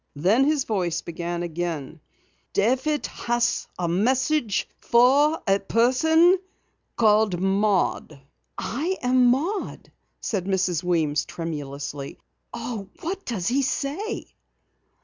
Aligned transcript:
Then 0.15 0.45
his 0.45 0.63
voice 0.63 1.03
began 1.03 1.43
again: 1.43 2.01
"David 2.53 3.05
has 3.05 3.67
a 3.77 3.87
message 3.87 4.67
for 4.79 5.39
a 5.45 5.59
person 5.59 6.39
called 6.95 7.39
Maud." 7.39 8.19
"I 8.57 8.97
am 9.03 9.27
Maud," 9.27 9.91
said 10.19 10.45
Mrs. 10.45 10.81
Weems 10.83 11.25
tremulously. 11.25 12.17
"Oh, 12.51 12.89
what 13.01 13.25
does 13.25 13.47
he 13.47 13.61
say?" 13.61 14.25